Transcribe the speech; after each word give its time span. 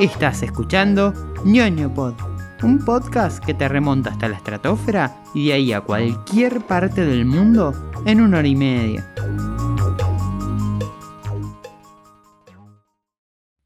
Estás 0.00 0.42
escuchando 0.42 1.12
ñoño 1.44 1.92
Pod, 1.92 2.14
un 2.62 2.82
podcast 2.82 3.44
que 3.44 3.52
te 3.52 3.68
remonta 3.68 4.10
hasta 4.10 4.26
la 4.26 4.36
estratosfera 4.36 5.22
y 5.34 5.48
de 5.48 5.52
ahí 5.52 5.72
a 5.74 5.82
cualquier 5.82 6.62
parte 6.62 7.04
del 7.04 7.26
mundo 7.26 7.74
en 8.06 8.22
una 8.22 8.38
hora 8.38 8.48
y 8.48 8.56
media. 8.56 9.14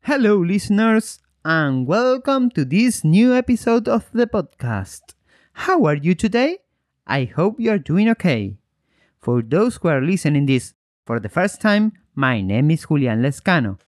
Hello, 0.02 0.42
listeners, 0.44 1.20
and 1.44 1.86
welcome 1.86 2.50
to 2.50 2.64
this 2.64 3.04
new 3.04 3.32
episode 3.32 3.88
of 3.88 4.10
the 4.12 4.26
podcast. 4.26 5.14
How 5.52 5.86
are 5.86 5.98
you 6.00 6.16
today? 6.16 6.58
I 7.06 7.30
hope 7.36 7.62
you 7.62 7.70
are 7.70 7.78
doing 7.78 8.08
okay. 8.10 8.58
For 9.20 9.42
those 9.42 9.78
who 9.80 9.88
are 9.88 10.02
listening 10.02 10.46
this 10.46 10.74
for 11.04 11.20
the 11.20 11.28
first 11.28 11.60
time, 11.60 11.92
my 12.16 12.42
name 12.42 12.72
is 12.72 12.86
Julian 12.88 13.22
Lescano. 13.22 13.78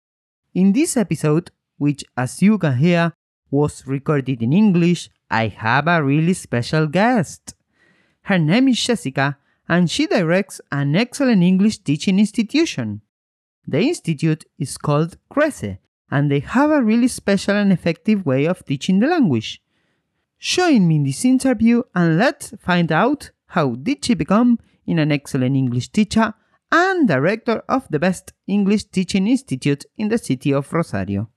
In 0.54 0.72
this 0.72 0.96
episode, 0.96 1.50
which 1.78 2.04
as 2.16 2.42
you 2.42 2.58
can 2.58 2.76
hear 2.76 3.12
was 3.50 3.86
recorded 3.86 4.42
in 4.42 4.52
English, 4.52 5.08
I 5.30 5.48
have 5.48 5.88
a 5.88 6.02
really 6.02 6.34
special 6.34 6.86
guest. 6.86 7.54
Her 8.22 8.38
name 8.38 8.68
is 8.68 8.82
Jessica 8.82 9.38
and 9.68 9.90
she 9.90 10.06
directs 10.06 10.60
an 10.70 10.96
excellent 10.96 11.42
English 11.42 11.78
teaching 11.78 12.18
institution. 12.18 13.02
The 13.66 13.80
institute 13.80 14.44
is 14.58 14.78
called 14.78 15.16
Crece 15.30 15.78
and 16.10 16.30
they 16.30 16.40
have 16.40 16.70
a 16.70 16.82
really 16.82 17.08
special 17.08 17.54
and 17.54 17.72
effective 17.72 18.24
way 18.24 18.46
of 18.46 18.64
teaching 18.64 18.98
the 18.98 19.06
language. 19.06 19.62
Join 20.38 20.88
me 20.88 20.96
in 20.96 21.04
this 21.04 21.24
interview 21.24 21.82
and 21.94 22.18
let's 22.18 22.54
find 22.60 22.92
out 22.92 23.30
how 23.48 23.74
did 23.74 24.04
she 24.04 24.14
become 24.14 24.58
in 24.86 24.98
an 24.98 25.12
excellent 25.12 25.56
English 25.56 25.88
teacher 25.88 26.32
and 26.70 27.08
director 27.08 27.62
of 27.68 27.86
the 27.90 27.98
best 27.98 28.32
English 28.46 28.84
teaching 28.84 29.26
institute 29.26 29.84
in 29.96 30.08
the 30.08 30.18
city 30.18 30.52
of 30.52 30.72
Rosario. 30.72 31.30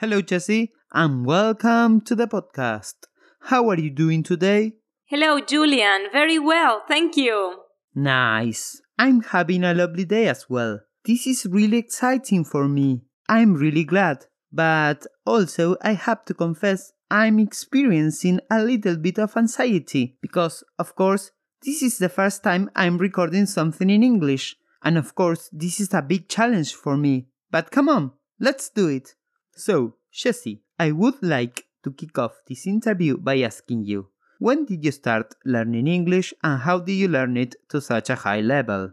Hello, 0.00 0.22
Jesi, 0.22 0.70
and 0.94 1.26
welcome 1.26 2.00
to 2.00 2.14
the 2.14 2.26
podcast. 2.26 2.94
How 3.42 3.68
are 3.68 3.78
you 3.78 3.90
doing 3.90 4.22
today? 4.22 4.76
Hello, 5.04 5.40
Julian. 5.42 6.06
Very 6.10 6.38
well, 6.38 6.80
thank 6.88 7.18
you. 7.18 7.58
Nice. 7.94 8.80
I'm 8.98 9.20
having 9.20 9.62
a 9.62 9.74
lovely 9.74 10.06
day 10.06 10.26
as 10.28 10.48
well. 10.48 10.80
This 11.04 11.26
is 11.26 11.44
really 11.44 11.76
exciting 11.76 12.46
for 12.46 12.66
me. 12.66 13.02
I'm 13.28 13.52
really 13.52 13.84
glad. 13.84 14.24
But 14.50 15.06
also, 15.26 15.76
I 15.82 15.92
have 15.92 16.24
to 16.24 16.32
confess, 16.32 16.92
I'm 17.10 17.38
experiencing 17.38 18.40
a 18.50 18.64
little 18.64 18.96
bit 18.96 19.18
of 19.18 19.36
anxiety 19.36 20.16
because, 20.22 20.64
of 20.78 20.96
course, 20.96 21.30
this 21.62 21.82
is 21.82 21.98
the 21.98 22.08
first 22.08 22.42
time 22.42 22.70
I'm 22.74 22.96
recording 22.96 23.44
something 23.44 23.90
in 23.90 24.02
English. 24.02 24.56
And 24.82 24.96
of 24.96 25.14
course, 25.14 25.50
this 25.52 25.78
is 25.78 25.92
a 25.92 26.00
big 26.00 26.26
challenge 26.30 26.72
for 26.72 26.96
me. 26.96 27.26
But 27.50 27.70
come 27.70 27.90
on, 27.90 28.12
let's 28.38 28.70
do 28.70 28.88
it. 28.88 29.14
So, 29.54 29.94
Jesi, 30.12 30.60
I 30.78 30.92
would 30.92 31.22
like 31.22 31.66
to 31.84 31.92
kick 31.92 32.18
off 32.18 32.40
this 32.46 32.66
interview 32.66 33.16
by 33.16 33.40
asking 33.40 33.84
you 33.84 34.08
when 34.40 34.64
did 34.64 34.82
you 34.82 34.90
start 34.90 35.34
learning 35.44 35.86
English 35.86 36.32
and 36.42 36.62
how 36.62 36.78
did 36.78 36.94
you 36.94 37.08
learn 37.08 37.36
it 37.36 37.54
to 37.68 37.80
such 37.80 38.08
a 38.08 38.14
high 38.14 38.40
level? 38.40 38.90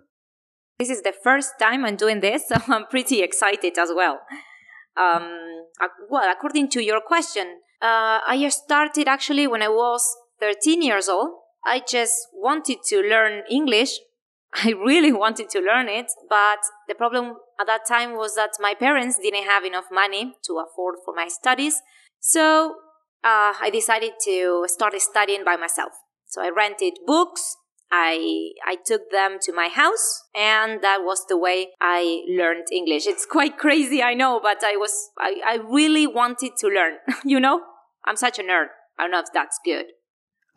This 0.78 0.90
is 0.90 1.02
the 1.02 1.14
first 1.24 1.54
time 1.58 1.86
I'm 1.86 1.96
doing 1.96 2.20
this, 2.20 2.48
so 2.50 2.56
I'm 2.68 2.86
pretty 2.86 3.22
excited 3.22 3.78
as 3.78 3.90
well. 3.96 4.20
Um, 4.98 5.64
well, 6.10 6.30
according 6.30 6.70
to 6.72 6.84
your 6.84 7.00
question, 7.00 7.62
uh, 7.82 8.20
I 8.28 8.48
started 8.50 9.08
actually 9.08 9.48
when 9.48 9.64
I 9.64 9.70
was 9.70 10.04
13 10.42 10.82
years 10.82 11.08
old. 11.08 11.30
I 11.66 11.80
just 11.80 12.14
wanted 12.34 12.80
to 12.90 13.02
learn 13.02 13.44
English. 13.50 13.92
I 14.54 14.72
really 14.72 15.14
wanted 15.14 15.50
to 15.52 15.60
learn 15.60 15.88
it, 15.88 16.08
but 16.30 16.60
the 16.90 16.96
problem 16.96 17.36
at 17.60 17.68
that 17.68 17.86
time 17.88 18.16
was 18.16 18.36
that 18.36 18.52
my 18.60 18.74
parents 18.74 19.20
didn't 19.22 19.46
have 19.46 19.66
enough 19.66 19.86
money 19.92 20.36
to 20.46 20.60
afford 20.60 20.96
for 21.04 21.14
my 21.16 21.28
studies. 21.28 21.82
So 22.20 22.76
uh, 23.24 23.54
I 23.60 23.70
decided 23.72 24.14
to 24.26 24.66
start 24.68 25.00
studying 25.02 25.44
by 25.44 25.56
myself. 25.56 25.94
So 26.26 26.42
I 26.42 26.50
rented 26.50 26.94
books. 27.06 27.58
I 27.90 28.52
I 28.66 28.76
took 28.86 29.12
them 29.12 29.38
to 29.44 29.54
my 29.54 29.70
house, 29.70 30.24
and 30.36 30.82
that 30.82 31.04
was 31.04 31.26
the 31.30 31.38
way 31.38 31.70
I 31.80 32.24
learned 32.28 32.66
English. 32.70 33.08
It's 33.08 33.26
quite 33.26 33.58
crazy, 33.58 34.04
I 34.04 34.14
know, 34.14 34.42
but 34.44 34.58
I 34.62 34.76
was 34.76 35.10
I, 35.18 35.42
I 35.46 35.56
really 35.56 36.06
wanted 36.06 36.58
to 36.60 36.68
learn. 36.68 36.98
you 37.24 37.40
know, 37.40 37.62
I'm 38.06 38.18
such 38.18 38.40
a 38.40 38.44
nerd. 38.44 38.68
I 39.00 39.04
don't 39.04 39.12
know 39.12 39.20
if 39.20 39.32
that's 39.34 39.58
good. 39.64 39.86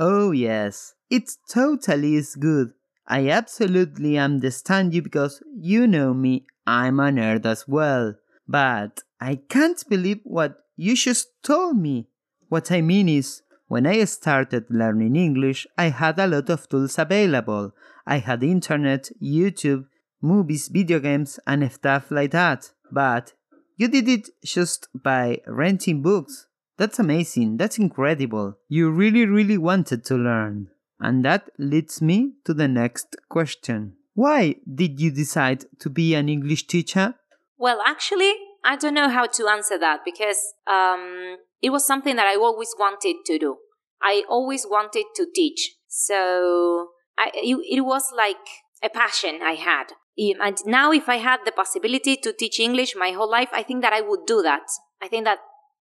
Oh 0.00 0.32
yes, 0.32 0.94
it 1.08 1.30
totally 1.48 2.16
is 2.16 2.34
good. 2.34 2.72
I 3.06 3.28
absolutely 3.28 4.18
understand 4.18 4.94
you 4.94 5.02
because 5.02 5.42
you 5.56 5.86
know 5.86 6.14
me. 6.14 6.46
I'm 6.66 7.00
a 7.00 7.10
nerd 7.10 7.46
as 7.46 7.66
well. 7.66 8.14
But 8.48 9.02
I 9.20 9.36
can't 9.48 9.82
believe 9.88 10.20
what 10.24 10.58
you 10.76 10.96
just 10.96 11.28
told 11.42 11.76
me. 11.76 12.08
What 12.48 12.72
I 12.72 12.80
mean 12.80 13.08
is, 13.08 13.42
when 13.68 13.86
I 13.86 14.02
started 14.04 14.66
learning 14.70 15.14
English, 15.14 15.66
I 15.78 15.90
had 15.90 16.18
a 16.18 16.26
lot 16.26 16.50
of 16.50 16.68
tools 16.68 16.98
available. 16.98 17.72
I 18.06 18.18
had 18.18 18.42
internet, 18.42 19.10
YouTube, 19.22 19.86
movies, 20.20 20.68
video 20.68 20.98
games, 20.98 21.38
and 21.46 21.70
stuff 21.70 22.10
like 22.10 22.32
that. 22.32 22.72
But 22.90 23.32
you 23.76 23.88
did 23.88 24.08
it 24.08 24.28
just 24.44 24.88
by 24.94 25.40
renting 25.46 26.02
books. 26.02 26.46
That's 26.76 26.98
amazing. 26.98 27.58
That's 27.58 27.78
incredible. 27.78 28.58
You 28.68 28.90
really, 28.90 29.26
really 29.26 29.58
wanted 29.58 30.04
to 30.06 30.16
learn. 30.16 30.68
And 30.98 31.24
that 31.24 31.50
leads 31.58 32.02
me 32.02 32.32
to 32.44 32.52
the 32.52 32.68
next 32.68 33.16
question. 33.28 33.96
Why 34.14 34.56
did 34.72 35.00
you 35.00 35.10
decide 35.10 35.64
to 35.80 35.90
be 35.90 36.14
an 36.14 36.28
English 36.28 36.66
teacher? 36.66 37.14
Well, 37.56 37.80
actually, 37.86 38.32
I 38.64 38.76
don't 38.76 38.94
know 38.94 39.08
how 39.08 39.26
to 39.26 39.48
answer 39.48 39.78
that 39.78 40.00
because 40.04 40.38
um, 40.66 41.36
it 41.62 41.70
was 41.70 41.86
something 41.86 42.16
that 42.16 42.26
I 42.26 42.36
always 42.36 42.74
wanted 42.78 43.16
to 43.26 43.38
do. 43.38 43.56
I 44.02 44.24
always 44.28 44.66
wanted 44.68 45.04
to 45.16 45.26
teach. 45.34 45.74
So 45.88 46.88
I, 47.18 47.30
it, 47.34 47.56
it 47.70 47.80
was 47.82 48.12
like 48.16 48.36
a 48.82 48.88
passion 48.88 49.40
I 49.42 49.52
had. 49.52 49.92
And 50.18 50.58
now, 50.66 50.92
if 50.92 51.08
I 51.08 51.16
had 51.16 51.40
the 51.46 51.52
possibility 51.52 52.16
to 52.16 52.32
teach 52.32 52.60
English 52.60 52.94
my 52.94 53.10
whole 53.12 53.30
life, 53.30 53.48
I 53.52 53.62
think 53.62 53.80
that 53.82 53.94
I 53.94 54.02
would 54.02 54.26
do 54.26 54.42
that. 54.42 54.62
I 55.00 55.08
think 55.08 55.24
that 55.24 55.38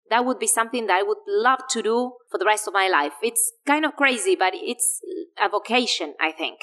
that 0.09 0.25
would 0.25 0.39
be 0.39 0.47
something 0.47 0.87
that 0.87 0.99
I 0.99 1.03
would 1.03 1.19
love 1.27 1.61
to 1.71 1.83
do 1.83 2.13
for 2.31 2.39
the 2.39 2.47
rest 2.47 2.67
of 2.67 2.73
my 2.73 2.89
life. 2.89 3.13
It's 3.23 3.53
kind 3.67 3.85
of 3.85 3.95
crazy, 3.97 4.37
but 4.37 4.55
it's 4.55 5.01
a 5.43 5.51
vocation, 5.51 6.15
I 6.21 6.33
think. 6.33 6.61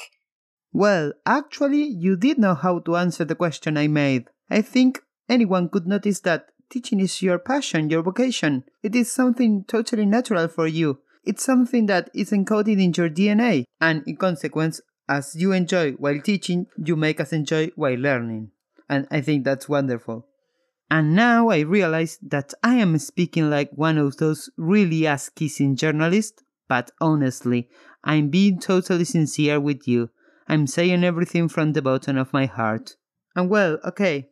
Well, 0.72 1.12
actually, 1.26 1.82
you 1.84 2.16
did 2.16 2.38
know 2.38 2.54
how 2.54 2.78
to 2.80 2.96
answer 2.96 3.24
the 3.24 3.34
question 3.34 3.76
I 3.76 3.88
made. 3.88 4.28
I 4.48 4.62
think 4.62 5.02
anyone 5.28 5.68
could 5.68 5.86
notice 5.86 6.20
that 6.20 6.46
teaching 6.70 7.00
is 7.00 7.22
your 7.22 7.38
passion, 7.38 7.90
your 7.90 8.02
vocation. 8.02 8.64
It 8.82 8.94
is 8.94 9.10
something 9.10 9.64
totally 9.64 10.06
natural 10.06 10.48
for 10.48 10.66
you. 10.66 11.00
It's 11.24 11.44
something 11.44 11.86
that 11.86 12.08
is 12.14 12.30
encoded 12.30 12.80
in 12.82 12.92
your 12.96 13.10
DNA, 13.10 13.64
and 13.80 14.02
in 14.06 14.16
consequence, 14.16 14.80
as 15.08 15.34
you 15.34 15.52
enjoy 15.52 15.92
while 15.92 16.20
teaching, 16.20 16.66
you 16.76 16.96
make 16.96 17.20
us 17.20 17.32
enjoy 17.32 17.70
while 17.74 17.98
learning. 17.98 18.52
And 18.88 19.06
I 19.10 19.20
think 19.20 19.44
that's 19.44 19.68
wonderful. 19.68 20.26
And 20.90 21.14
now 21.14 21.48
I 21.48 21.60
realize 21.60 22.18
that 22.22 22.54
I 22.62 22.76
am 22.76 22.98
speaking 22.98 23.50
like 23.50 23.70
one 23.72 23.98
of 23.98 24.16
those 24.16 24.50
really 24.56 25.06
ass 25.06 25.28
kissing 25.28 25.76
journalists, 25.76 26.42
but 26.68 26.90
honestly, 27.00 27.68
I'm 28.02 28.28
being 28.28 28.58
totally 28.58 29.04
sincere 29.04 29.60
with 29.60 29.86
you. 29.86 30.10
I'm 30.50 30.66
saying 30.66 31.04
everything 31.04 31.48
from 31.48 31.74
the 31.74 31.80
bottom 31.80 32.18
of 32.18 32.32
my 32.32 32.46
heart. 32.46 32.96
And 33.36 33.48
well, 33.48 33.78
okay. 33.84 34.30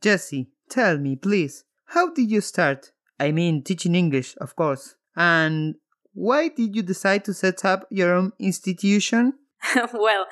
Jesi, 0.00 0.46
tell 0.70 0.98
me, 0.98 1.16
please, 1.16 1.64
how 1.86 2.10
did 2.12 2.30
you 2.30 2.40
start? 2.40 2.92
I 3.18 3.32
mean, 3.32 3.64
teaching 3.64 3.96
English, 3.96 4.36
of 4.40 4.54
course. 4.54 4.94
And 5.16 5.74
why 6.12 6.46
did 6.46 6.76
you 6.76 6.82
decide 6.82 7.24
to 7.24 7.34
set 7.34 7.64
up 7.64 7.88
your 7.90 8.14
own 8.14 8.34
institution? 8.38 9.32
well, 9.92 10.26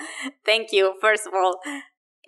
thank 0.44 0.70
you, 0.70 0.94
first 1.00 1.26
of 1.26 1.34
all. 1.34 1.59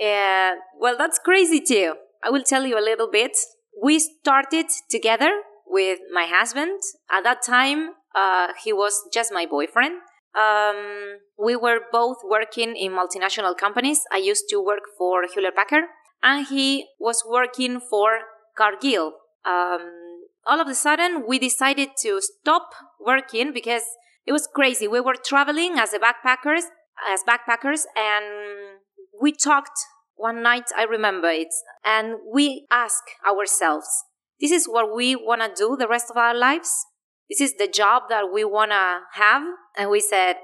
Uh, 0.00 0.54
well, 0.76 0.96
that's 0.98 1.20
crazy 1.20 1.60
too. 1.60 1.94
I 2.24 2.30
will 2.30 2.42
tell 2.42 2.66
you 2.66 2.76
a 2.76 2.82
little 2.82 3.08
bit. 3.08 3.36
We 3.80 4.00
started 4.00 4.66
together 4.90 5.30
with 5.68 6.00
my 6.12 6.26
husband. 6.26 6.80
At 7.12 7.22
that 7.22 7.42
time, 7.46 7.90
uh, 8.16 8.48
he 8.64 8.72
was 8.72 9.00
just 9.14 9.32
my 9.32 9.46
boyfriend. 9.46 10.00
Um, 10.34 11.18
we 11.38 11.56
were 11.56 11.80
both 11.90 12.18
working 12.24 12.76
in 12.76 12.92
multinational 12.92 13.56
companies. 13.56 14.00
I 14.12 14.18
used 14.18 14.44
to 14.50 14.62
work 14.64 14.82
for 14.96 15.24
Hewlett 15.32 15.56
Packard, 15.56 15.84
and 16.22 16.46
he 16.46 16.86
was 16.98 17.24
working 17.26 17.80
for 17.80 18.20
Cargill. 18.56 19.12
Um, 19.44 19.80
all 20.46 20.60
of 20.60 20.68
a 20.68 20.74
sudden, 20.74 21.24
we 21.26 21.38
decided 21.38 21.90
to 22.02 22.20
stop 22.20 22.70
working 23.00 23.52
because 23.52 23.82
it 24.26 24.32
was 24.32 24.48
crazy. 24.52 24.86
We 24.88 25.00
were 25.00 25.16
traveling 25.24 25.78
as 25.78 25.90
backpackers, 25.90 26.64
as 27.08 27.22
backpackers, 27.26 27.82
and 27.96 28.80
we 29.20 29.32
talked 29.32 29.78
one 30.14 30.42
night. 30.42 30.64
I 30.76 30.84
remember 30.84 31.30
it, 31.30 31.48
and 31.84 32.16
we 32.32 32.66
asked 32.70 33.10
ourselves, 33.26 33.88
"This 34.40 34.50
is 34.50 34.68
what 34.68 34.94
we 34.94 35.16
want 35.16 35.42
to 35.42 35.52
do 35.54 35.76
the 35.76 35.88
rest 35.88 36.10
of 36.10 36.16
our 36.16 36.34
lives." 36.34 36.86
This 37.28 37.40
is 37.40 37.54
the 37.56 37.68
job 37.68 38.04
that 38.08 38.32
we 38.32 38.44
want 38.44 38.70
to 38.70 39.00
have. 39.14 39.42
And 39.76 39.90
we 39.90 40.00
said, 40.00 40.36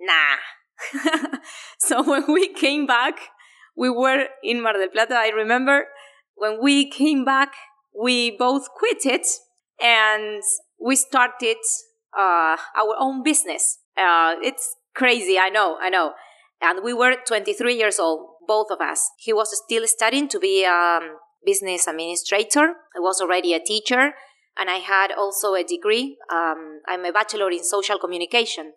nah. 0.00 1.38
so 1.78 2.02
when 2.02 2.32
we 2.32 2.52
came 2.52 2.86
back, 2.86 3.14
we 3.76 3.90
were 3.90 4.26
in 4.42 4.62
Mar 4.62 4.74
del 4.74 4.88
Plata. 4.88 5.14
I 5.14 5.28
remember 5.28 5.86
when 6.34 6.58
we 6.62 6.90
came 6.90 7.24
back, 7.24 7.52
we 7.98 8.36
both 8.36 8.68
quit 8.76 9.04
it 9.04 9.26
and 9.80 10.42
we 10.80 10.96
started 10.96 11.58
uh, 12.18 12.56
our 12.76 12.96
own 12.98 13.22
business. 13.22 13.78
Uh, 13.96 14.36
it's 14.42 14.76
crazy, 14.94 15.38
I 15.38 15.50
know, 15.50 15.76
I 15.80 15.90
know. 15.90 16.12
And 16.60 16.80
we 16.84 16.92
were 16.92 17.16
23 17.26 17.74
years 17.74 17.98
old, 17.98 18.26
both 18.46 18.68
of 18.70 18.80
us. 18.80 19.10
He 19.18 19.32
was 19.32 19.50
still 19.64 19.86
studying 19.86 20.28
to 20.28 20.38
be 20.38 20.64
a 20.64 20.70
um, 20.70 21.16
business 21.44 21.86
administrator. 21.86 22.74
I 22.96 23.00
was 23.00 23.20
already 23.20 23.52
a 23.52 23.60
teacher, 23.60 24.12
and 24.56 24.70
I 24.70 24.76
had 24.76 25.12
also 25.12 25.54
a 25.54 25.64
degree. 25.64 26.18
Um, 26.30 26.80
I'm 26.86 27.04
a 27.04 27.12
bachelor 27.12 27.50
in 27.50 27.64
social 27.64 27.98
communication. 27.98 28.72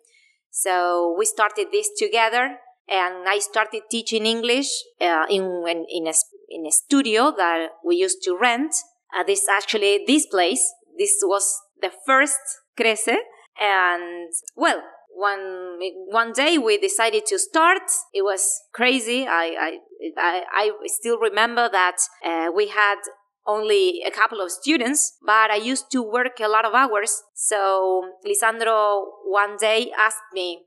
So 0.50 1.14
we 1.18 1.26
started 1.26 1.68
this 1.70 1.90
together, 1.96 2.58
and 2.88 3.28
I 3.28 3.38
started 3.40 3.82
teaching 3.90 4.26
English 4.26 4.68
uh, 5.00 5.26
in, 5.28 5.42
in, 5.90 6.06
a, 6.06 6.14
in 6.48 6.66
a 6.66 6.72
studio 6.72 7.32
that 7.36 7.68
we 7.84 7.96
used 7.96 8.22
to 8.24 8.36
rent. 8.40 8.74
Uh, 9.14 9.22
this 9.24 9.48
actually, 9.48 10.04
this 10.06 10.26
place, 10.26 10.72
this 10.98 11.18
was 11.22 11.60
the 11.80 11.90
first 12.06 12.40
Crece. 12.78 13.16
And 13.60 14.32
well, 14.54 14.82
one 15.16 15.78
one 16.10 16.32
day 16.32 16.58
we 16.58 16.76
decided 16.78 17.24
to 17.26 17.38
start. 17.38 17.82
It 18.12 18.22
was 18.22 18.62
crazy. 18.72 19.26
I 19.26 19.56
I 19.58 19.78
I, 20.18 20.42
I 20.52 20.70
still 20.86 21.18
remember 21.18 21.68
that 21.70 21.96
uh, 22.24 22.48
we 22.54 22.68
had 22.68 22.96
only 23.46 24.02
a 24.06 24.10
couple 24.10 24.40
of 24.40 24.50
students, 24.50 25.16
but 25.24 25.50
I 25.50 25.56
used 25.56 25.90
to 25.92 26.02
work 26.02 26.40
a 26.40 26.48
lot 26.48 26.64
of 26.64 26.74
hours. 26.74 27.22
So 27.34 28.10
Lisandro 28.26 29.04
one 29.24 29.56
day 29.58 29.92
asked 29.98 30.28
me, 30.32 30.64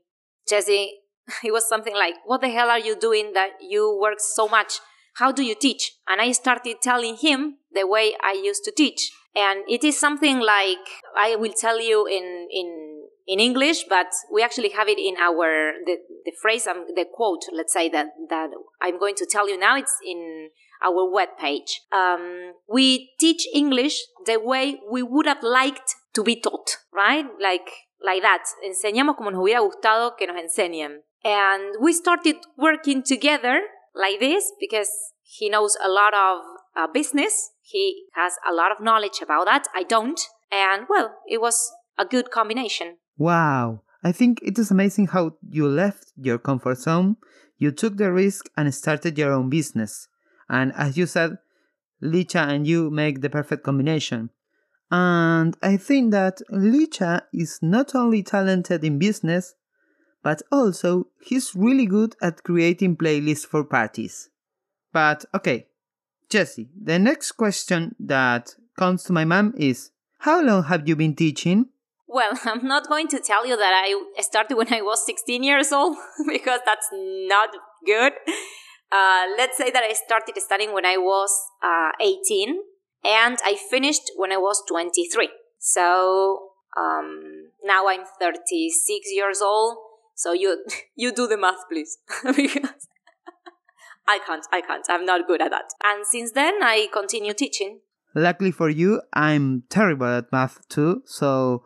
Jesi, 0.50 0.88
it 1.44 1.52
was 1.52 1.68
something 1.68 1.94
like, 1.94 2.14
"What 2.24 2.40
the 2.40 2.48
hell 2.48 2.70
are 2.70 2.78
you 2.78 2.96
doing 2.96 3.32
that 3.34 3.50
you 3.60 3.98
work 4.00 4.18
so 4.18 4.48
much? 4.48 4.80
How 5.14 5.32
do 5.32 5.42
you 5.42 5.54
teach?" 5.54 5.92
And 6.08 6.20
I 6.20 6.32
started 6.32 6.76
telling 6.82 7.16
him 7.16 7.58
the 7.72 7.86
way 7.86 8.14
I 8.22 8.32
used 8.32 8.64
to 8.64 8.72
teach 8.72 9.12
and 9.34 9.60
it 9.68 9.84
is 9.84 9.98
something 9.98 10.40
like 10.40 10.78
I 11.16 11.36
will 11.36 11.52
tell 11.52 11.80
you 11.80 12.06
in 12.06 12.48
in 12.50 13.06
in 13.26 13.38
English, 13.38 13.84
but 13.88 14.08
we 14.32 14.42
actually 14.42 14.70
have 14.70 14.88
it 14.88 14.98
in 14.98 15.16
our 15.18 15.74
the 15.86 15.98
the 16.24 16.32
phrase 16.42 16.66
um, 16.66 16.86
the 16.94 17.04
quote. 17.12 17.44
Let's 17.52 17.72
say 17.72 17.88
that 17.90 18.08
that 18.28 18.50
I'm 18.80 18.98
going 18.98 19.14
to 19.16 19.26
tell 19.26 19.48
you 19.48 19.58
now. 19.58 19.76
It's 19.76 19.94
in 20.04 20.50
our 20.82 21.10
web 21.10 21.28
page. 21.38 21.82
Um, 21.92 22.54
we 22.68 23.10
teach 23.18 23.46
English 23.54 23.98
the 24.26 24.38
way 24.40 24.80
we 24.90 25.02
would 25.02 25.26
have 25.26 25.42
liked 25.42 25.94
to 26.14 26.22
be 26.22 26.36
taught, 26.36 26.78
right? 26.92 27.26
Like 27.40 27.70
like 28.02 28.22
that. 28.22 28.44
Enseñamos 28.64 29.16
como 29.16 29.30
nos 29.30 29.40
hubiera 29.40 29.60
gustado 29.60 30.16
que 30.16 30.26
nos 30.26 30.36
enseñen. 30.36 31.02
And 31.22 31.76
we 31.80 31.92
started 31.92 32.36
working 32.56 33.02
together 33.02 33.60
like 33.94 34.20
this 34.20 34.50
because 34.58 34.90
he 35.22 35.50
knows 35.50 35.76
a 35.84 35.88
lot 35.88 36.14
of 36.14 36.40
uh, 36.76 36.86
business 36.92 37.52
he 37.70 38.04
has 38.14 38.34
a 38.48 38.52
lot 38.52 38.72
of 38.72 38.80
knowledge 38.80 39.20
about 39.22 39.46
that. 39.46 39.66
I 39.74 39.84
don't. 39.84 40.20
And 40.50 40.86
well, 40.88 41.14
it 41.28 41.40
was 41.40 41.72
a 41.98 42.04
good 42.04 42.30
combination. 42.30 42.96
Wow. 43.16 43.82
I 44.02 44.12
think 44.12 44.40
it 44.42 44.58
is 44.58 44.70
amazing 44.70 45.08
how 45.08 45.36
you 45.48 45.68
left 45.68 46.12
your 46.16 46.38
comfort 46.38 46.78
zone, 46.78 47.16
you 47.58 47.70
took 47.70 47.98
the 47.98 48.10
risk 48.10 48.46
and 48.56 48.74
started 48.74 49.18
your 49.18 49.32
own 49.32 49.50
business. 49.50 50.08
And 50.50 50.72
as 50.76 50.98
you 50.98 51.06
said, 51.06 51.38
Licha 52.02 52.48
and 52.48 52.66
you 52.66 52.90
make 52.90 53.20
the 53.20 53.30
perfect 53.30 53.62
combination. 53.62 54.30
And 54.90 55.56
I 55.62 55.76
think 55.76 56.10
that 56.10 56.40
Licha 56.50 57.22
is 57.32 57.60
not 57.62 57.94
only 57.94 58.24
talented 58.24 58.82
in 58.82 58.98
business, 58.98 59.54
but 60.22 60.42
also 60.50 61.06
he's 61.22 61.54
really 61.54 61.86
good 61.86 62.16
at 62.20 62.42
creating 62.42 62.96
playlists 62.96 63.46
for 63.46 63.62
parties. 63.62 64.28
But 64.92 65.24
okay, 65.34 65.68
Jesi, 66.28 66.68
the 66.76 66.98
next 66.98 67.32
question 67.32 67.94
that 68.00 68.54
comes 68.76 69.04
to 69.04 69.12
my 69.12 69.24
mind 69.24 69.54
is 69.56 69.90
How 70.18 70.42
long 70.42 70.64
have 70.64 70.88
you 70.88 70.96
been 70.96 71.14
teaching? 71.14 71.66
Well, 72.08 72.32
I'm 72.44 72.66
not 72.66 72.88
going 72.88 73.06
to 73.08 73.20
tell 73.20 73.46
you 73.46 73.56
that 73.56 73.72
I 73.84 74.22
started 74.22 74.56
when 74.56 74.72
I 74.74 74.82
was 74.82 75.06
16 75.06 75.44
years 75.44 75.70
old 75.70 75.96
because 76.26 76.60
that's 76.66 76.88
not 76.92 77.50
good. 77.86 78.12
Uh, 78.92 79.26
let's 79.36 79.56
say 79.56 79.70
that 79.70 79.84
I 79.84 79.92
started 79.92 80.34
studying 80.38 80.72
when 80.72 80.84
I 80.84 80.96
was 80.96 81.30
uh, 81.62 81.90
18 82.00 82.60
and 83.04 83.38
I 83.44 83.56
finished 83.70 84.10
when 84.16 84.32
I 84.32 84.36
was 84.36 84.62
23. 84.68 85.28
So 85.58 86.50
um, 86.76 87.50
now 87.64 87.88
I'm 87.88 88.04
36 88.20 89.08
years 89.12 89.40
old. 89.40 89.76
So 90.14 90.32
you 90.32 90.64
you 90.96 91.12
do 91.12 91.26
the 91.26 91.38
math, 91.38 91.68
please, 91.70 91.98
because 92.24 92.88
I 94.08 94.18
can't, 94.26 94.44
I 94.52 94.60
can't. 94.60 94.84
I'm 94.88 95.04
not 95.04 95.26
good 95.26 95.40
at 95.40 95.50
that. 95.50 95.70
And 95.84 96.04
since 96.04 96.32
then, 96.32 96.62
I 96.62 96.88
continue 96.92 97.32
teaching. 97.32 97.80
Luckily 98.14 98.50
for 98.50 98.68
you, 98.68 99.00
I'm 99.12 99.62
terrible 99.68 100.06
at 100.06 100.32
math 100.32 100.68
too, 100.68 101.02
so 101.06 101.62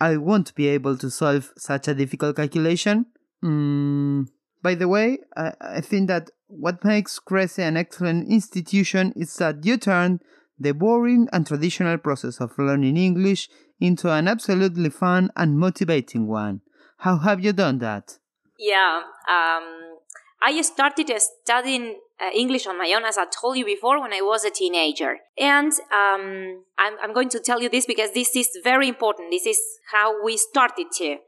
I 0.00 0.16
won't 0.16 0.54
be 0.54 0.68
able 0.68 0.96
to 0.96 1.10
solve 1.10 1.52
such 1.58 1.88
a 1.88 1.94
difficult 1.94 2.36
calculation. 2.36 3.06
Mm, 3.44 4.28
by 4.62 4.74
the 4.74 4.88
way, 4.88 5.18
I, 5.36 5.52
I 5.60 5.80
think 5.82 6.08
that 6.08 6.30
what 6.58 6.84
makes 6.84 7.18
Crece 7.18 7.58
an 7.58 7.76
excellent 7.76 8.30
institution 8.30 9.12
is 9.16 9.34
that 9.36 9.64
you 9.64 9.76
turn 9.76 10.20
the 10.58 10.72
boring 10.72 11.28
and 11.32 11.46
traditional 11.46 11.98
process 11.98 12.40
of 12.40 12.52
learning 12.58 12.96
English 12.96 13.48
into 13.80 14.10
an 14.10 14.28
absolutely 14.28 14.90
fun 14.90 15.30
and 15.36 15.58
motivating 15.58 16.28
one. 16.28 16.60
How 16.98 17.18
have 17.18 17.44
you 17.44 17.52
done 17.52 17.78
that? 17.78 18.18
Yeah, 18.58 19.02
um, 19.28 19.98
I 20.40 20.60
started 20.62 21.10
studying 21.18 21.98
uh, 22.20 22.30
English 22.34 22.66
on 22.66 22.78
my 22.78 22.92
own, 22.94 23.04
as 23.04 23.18
I 23.18 23.26
told 23.26 23.56
you 23.56 23.64
before, 23.64 24.00
when 24.00 24.12
I 24.12 24.20
was 24.20 24.44
a 24.44 24.50
teenager. 24.50 25.16
And 25.36 25.72
um, 25.92 26.64
I'm, 26.78 26.94
I'm 27.02 27.12
going 27.12 27.30
to 27.30 27.40
tell 27.40 27.60
you 27.60 27.68
this 27.68 27.86
because 27.86 28.12
this 28.12 28.36
is 28.36 28.48
very 28.62 28.88
important. 28.88 29.32
This 29.32 29.46
is 29.46 29.58
how 29.90 30.22
we 30.24 30.36
started 30.36 30.86
here. 30.96 31.18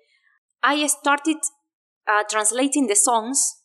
I 0.63 0.87
started 0.87 1.39
uh, 2.07 2.23
translating 2.31 2.87
the 2.87 2.95
songs 2.95 3.57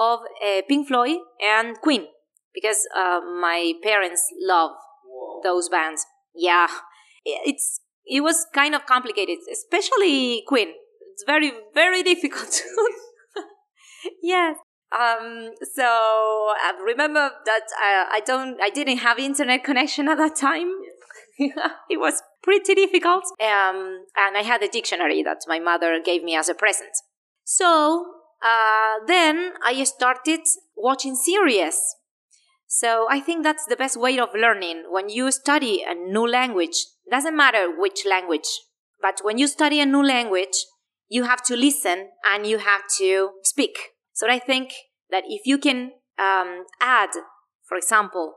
of 0.00 0.20
uh, 0.44 0.62
Pink 0.66 0.88
Floyd 0.88 1.18
and 1.42 1.78
Queen 1.80 2.06
because 2.54 2.88
uh, 2.96 3.20
my 3.20 3.74
parents 3.82 4.26
love 4.40 4.72
Whoa. 5.04 5.40
those 5.44 5.68
bands. 5.68 6.06
Yeah, 6.34 6.68
it's 7.24 7.80
it 8.06 8.22
was 8.22 8.46
kind 8.54 8.74
of 8.74 8.86
complicated, 8.86 9.38
especially 9.52 10.42
Queen. 10.48 10.68
It's 11.12 11.24
very 11.26 11.52
very 11.74 12.02
difficult. 12.12 12.62
yes, 14.22 14.56
um, 14.92 15.50
so 15.74 15.84
I 15.84 16.72
remember 16.84 17.30
that 17.44 17.62
I, 17.78 18.06
I 18.14 18.20
don't, 18.20 18.60
I 18.60 18.70
didn't 18.70 18.98
have 18.98 19.18
internet 19.18 19.62
connection 19.62 20.08
at 20.08 20.18
that 20.18 20.34
time. 20.34 20.72
it 21.38 22.00
was 22.00 22.22
pretty 22.42 22.74
difficult. 22.74 23.24
Um, 23.40 24.04
and 24.16 24.36
I 24.36 24.42
had 24.42 24.62
a 24.62 24.68
dictionary 24.68 25.22
that 25.22 25.38
my 25.46 25.60
mother 25.60 26.00
gave 26.04 26.24
me 26.24 26.34
as 26.34 26.48
a 26.48 26.54
present. 26.54 26.90
So 27.44 28.04
uh, 28.42 29.04
then 29.06 29.52
I 29.64 29.82
started 29.84 30.40
watching 30.76 31.14
series. 31.14 31.78
So 32.66 33.06
I 33.10 33.20
think 33.20 33.42
that's 33.42 33.66
the 33.66 33.76
best 33.76 33.96
way 33.98 34.18
of 34.18 34.28
learning. 34.34 34.84
When 34.90 35.08
you 35.08 35.30
study 35.32 35.84
a 35.86 35.94
new 35.94 36.26
language, 36.26 36.86
doesn't 37.10 37.36
matter 37.36 37.68
which 37.76 38.06
language, 38.08 38.48
but 39.02 39.20
when 39.22 39.38
you 39.38 39.46
study 39.46 39.80
a 39.80 39.86
new 39.86 40.04
language, 40.04 40.66
you 41.08 41.24
have 41.24 41.42
to 41.42 41.56
listen 41.56 42.10
and 42.24 42.46
you 42.46 42.58
have 42.58 42.82
to 42.98 43.30
speak. 43.42 43.76
So 44.12 44.28
I 44.28 44.38
think 44.38 44.70
that 45.10 45.24
if 45.26 45.42
you 45.44 45.58
can 45.58 45.92
um, 46.18 46.64
add, 46.80 47.10
for 47.68 47.76
example, 47.76 48.34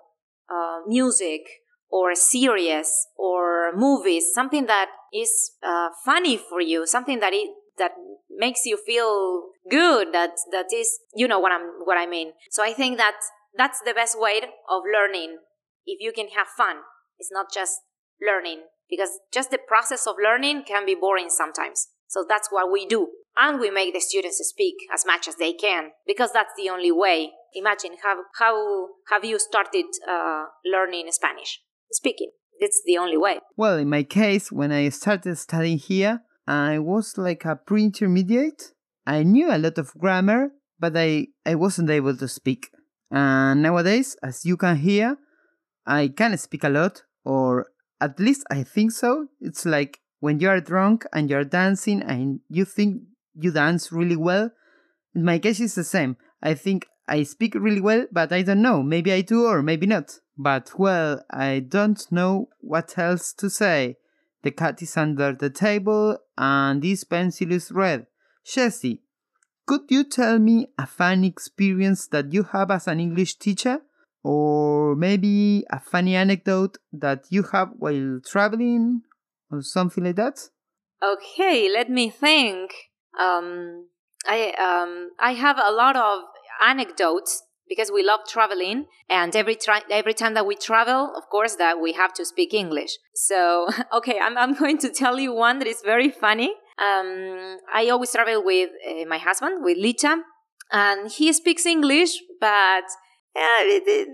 uh, 0.49 0.79
music 0.87 1.41
or 1.89 2.15
series 2.15 2.89
or 3.15 3.71
movies, 3.75 4.31
something 4.33 4.65
that 4.65 4.89
is 5.13 5.51
uh, 5.61 5.89
funny 6.03 6.37
for 6.37 6.59
you, 6.59 6.87
something 6.87 7.19
that 7.19 7.33
it 7.33 7.51
that 7.77 7.91
makes 8.37 8.65
you 8.65 8.77
feel 8.77 9.49
good, 9.69 10.13
that 10.13 10.31
that 10.51 10.67
is, 10.73 10.99
you 11.15 11.27
know 11.27 11.39
what 11.39 11.51
I'm 11.51 11.67
what 11.85 11.97
I 11.97 12.05
mean. 12.05 12.33
So 12.51 12.63
I 12.63 12.73
think 12.73 12.97
that 12.97 13.15
that's 13.57 13.81
the 13.85 13.93
best 13.93 14.19
way 14.19 14.41
of 14.69 14.81
learning. 14.91 15.37
If 15.85 15.99
you 16.01 16.11
can 16.13 16.29
have 16.35 16.47
fun, 16.47 16.77
it's 17.19 17.31
not 17.31 17.47
just 17.53 17.79
learning 18.21 18.63
because 18.89 19.09
just 19.33 19.51
the 19.51 19.59
process 19.67 20.07
of 20.07 20.15
learning 20.23 20.63
can 20.67 20.85
be 20.85 20.95
boring 20.95 21.29
sometimes. 21.29 21.87
So 22.07 22.25
that's 22.27 22.49
what 22.51 22.71
we 22.71 22.85
do. 22.85 23.09
And 23.35 23.59
we 23.59 23.71
make 23.71 23.93
the 23.93 23.99
students 23.99 24.37
speak 24.37 24.75
as 24.93 25.05
much 25.05 25.27
as 25.27 25.37
they 25.37 25.53
can 25.53 25.89
because 26.05 26.31
that's 26.31 26.53
the 26.55 26.69
only 26.69 26.91
way. 26.91 27.31
Imagine 27.55 27.97
how, 28.03 28.17
how 28.37 28.87
have 29.09 29.25
you 29.25 29.39
started 29.39 29.85
uh, 30.07 30.45
learning 30.65 31.07
Spanish? 31.11 31.61
Speaking. 31.91 32.31
It's 32.59 32.81
the 32.85 32.97
only 32.97 33.17
way. 33.17 33.39
Well, 33.57 33.77
in 33.77 33.89
my 33.89 34.03
case, 34.03 34.51
when 34.51 34.71
I 34.71 34.89
started 34.89 35.37
studying 35.37 35.79
here, 35.79 36.21
I 36.47 36.79
was 36.79 37.17
like 37.17 37.45
a 37.45 37.55
pre 37.55 37.83
intermediate. 37.85 38.73
I 39.05 39.23
knew 39.23 39.51
a 39.51 39.57
lot 39.57 39.77
of 39.77 39.93
grammar, 39.97 40.51
but 40.79 40.93
I, 40.95 41.27
I 41.45 41.55
wasn't 41.55 41.89
able 41.89 42.15
to 42.17 42.27
speak. 42.27 42.71
And 43.11 43.61
nowadays, 43.61 44.15
as 44.23 44.45
you 44.45 44.57
can 44.57 44.77
hear, 44.77 45.17
I 45.85 46.07
can 46.07 46.37
speak 46.37 46.63
a 46.63 46.69
lot, 46.69 47.03
or 47.23 47.67
at 48.01 48.19
least 48.19 48.43
I 48.49 48.63
think 48.63 48.91
so. 48.91 49.27
It's 49.39 49.65
like 49.65 49.99
when 50.19 50.39
you 50.39 50.49
are 50.49 50.59
drunk 50.61 51.05
and 51.13 51.29
you're 51.29 51.43
dancing 51.43 52.01
and 52.01 52.39
you 52.49 52.65
think 52.65 53.03
you 53.35 53.51
dance 53.51 53.91
really 53.91 54.15
well. 54.15 54.51
In 55.15 55.23
my 55.23 55.39
case, 55.39 55.59
it's 55.59 55.75
the 55.75 55.83
same. 55.83 56.17
I 56.41 56.53
think 56.53 56.87
I 57.07 57.23
speak 57.23 57.55
really 57.55 57.81
well, 57.81 58.07
but 58.11 58.31
I 58.31 58.41
don't 58.41 58.61
know. 58.61 58.81
Maybe 58.81 59.11
I 59.11 59.21
do 59.21 59.45
or 59.45 59.61
maybe 59.61 59.85
not. 59.85 60.19
But 60.37 60.71
well, 60.79 61.23
I 61.29 61.59
don't 61.59 62.11
know 62.11 62.49
what 62.59 62.97
else 62.97 63.33
to 63.33 63.49
say. 63.49 63.97
The 64.43 64.51
cat 64.51 64.81
is 64.81 64.97
under 64.97 65.33
the 65.33 65.49
table 65.49 66.17
and 66.37 66.81
this 66.81 67.03
pencil 67.05 67.51
is 67.51 67.71
red. 67.71 68.07
Jesi, 68.45 68.99
could 69.65 69.83
you 69.89 70.03
tell 70.03 70.37
me 70.39 70.67
a 70.77 70.85
funny 70.85 71.27
experience 71.27 72.07
that 72.07 72.33
you 72.33 72.43
have 72.43 72.69
as 72.69 72.87
an 72.87 72.99
English 72.99 73.35
teacher? 73.35 73.81
Or 74.25 74.95
maybe 74.95 75.65
a 75.69 75.79
funny 75.79 76.15
anecdote 76.15 76.77
that 76.93 77.25
you 77.29 77.43
have 77.51 77.69
while 77.77 78.19
traveling 78.25 79.01
or 79.51 79.61
something 79.61 80.03
like 80.03 80.15
that? 80.15 80.49
Okay, 81.01 81.69
let 81.69 81.89
me 81.89 82.09
think. 82.09 82.73
Um, 83.19 83.87
I 84.25 84.51
um, 84.51 85.11
I 85.19 85.33
have 85.33 85.57
a 85.57 85.71
lot 85.71 85.97
of 85.97 86.23
anecdotes 86.61 87.43
because 87.73 87.91
we 87.97 88.03
love 88.03 88.21
traveling 88.35 88.85
and 89.09 89.35
every 89.35 89.57
every 89.89 90.15
time 90.21 90.33
that 90.37 90.45
we 90.45 90.55
travel 90.55 91.01
of 91.19 91.23
course 91.35 91.55
that 91.55 91.75
we 91.81 91.91
have 92.01 92.13
to 92.13 92.23
speak 92.33 92.53
english. 92.53 92.91
So 93.29 93.67
okay 93.97 94.17
i'm, 94.25 94.37
I'm 94.37 94.53
going 94.63 94.77
to 94.85 94.89
tell 94.89 95.19
you 95.19 95.31
one 95.33 95.59
that 95.59 95.67
is 95.67 95.81
very 95.93 96.11
funny. 96.25 96.51
Um, 96.87 97.57
i 97.79 97.89
always 97.91 98.11
travel 98.11 98.43
with 98.51 98.69
uh, 98.89 99.05
my 99.13 99.19
husband 99.27 99.63
with 99.65 99.77
licha 99.85 100.13
and 100.71 100.99
he 101.17 101.31
speaks 101.33 101.65
english 101.65 102.13
but 102.39 102.87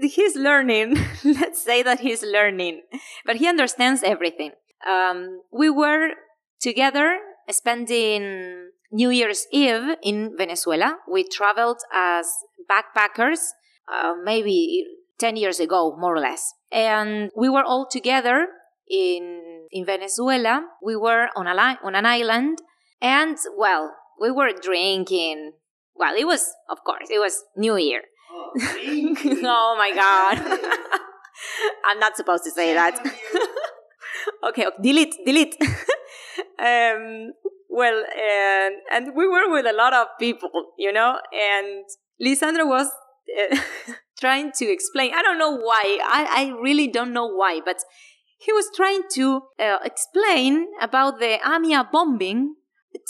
he's 0.02 0.36
learning. 0.36 0.98
Let's 1.24 1.62
say 1.62 1.84
that 1.84 2.00
he's 2.00 2.24
learning 2.24 2.84
but 3.26 3.36
he 3.38 3.48
understands 3.48 4.04
everything. 4.04 4.52
Um, 4.88 5.42
we 5.52 5.70
were 5.70 6.12
together 6.62 7.20
spending 7.52 8.70
New 8.92 9.10
Year's 9.10 9.46
Eve 9.52 9.96
in 10.04 10.36
Venezuela. 10.38 10.98
We 11.12 11.24
traveled 11.28 11.82
as 11.94 12.28
backpackers, 12.70 13.40
uh, 13.92 14.14
maybe 14.24 14.86
10 15.20 15.36
years 15.36 15.60
ago, 15.60 15.96
more 15.98 16.16
or 16.16 16.20
less. 16.20 16.54
And 16.72 17.32
we 17.36 17.50
were 17.50 17.64
all 17.64 17.88
together 17.90 18.48
in, 18.90 19.68
in 19.72 19.86
Venezuela. 19.86 20.66
We 20.84 20.96
were 20.96 21.28
on, 21.36 21.48
a 21.48 21.54
li- 21.54 21.80
on 21.84 21.96
an 21.96 22.06
island, 22.06 22.60
and 23.02 23.38
well, 23.58 23.96
we 24.20 24.32
were 24.32 24.52
drinking. 24.62 25.54
Well, 25.96 26.16
it 26.16 26.26
was, 26.26 26.54
of 26.70 26.84
course, 26.84 27.08
it 27.10 27.20
was 27.20 27.44
New 27.58 27.78
Year. 27.78 28.02
Oh, 28.32 28.52
oh 28.58 29.76
my 29.78 29.92
God. 29.94 30.60
I'm 31.86 32.00
not 32.00 32.16
supposed 32.16 32.44
to 32.44 32.52
say 32.52 32.74
that. 32.74 33.00
okay, 34.50 34.66
okay, 34.68 34.78
delete, 34.82 35.16
delete. 35.26 35.56
um, 36.60 37.32
well, 37.70 38.04
and 38.18 38.76
and 38.92 39.16
we 39.16 39.28
were 39.28 39.50
with 39.50 39.66
a 39.66 39.74
lot 39.74 39.94
of 39.94 40.08
people, 40.20 40.50
you 40.78 40.92
know, 40.92 41.20
and 41.32 41.86
Lisandro 42.22 42.68
was 42.68 42.88
uh, 43.40 43.58
trying 44.20 44.52
to 44.58 44.66
explain. 44.66 45.14
I 45.14 45.22
don't 45.22 45.38
know 45.38 45.56
why. 45.56 46.00
I 46.04 46.28
I 46.30 46.62
really 46.62 46.88
don't 46.88 47.14
know 47.14 47.28
why, 47.28 47.62
but 47.64 47.78
he 48.40 48.52
was 48.54 48.70
trying 48.76 49.04
to 49.16 49.42
uh, 49.60 49.78
explain 49.84 50.68
about 50.82 51.20
the 51.20 51.38
Amia 51.46 51.92
bombing 51.92 52.56